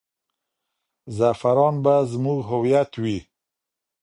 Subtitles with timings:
[1.17, 3.19] زعفران به زموږ هویت وي.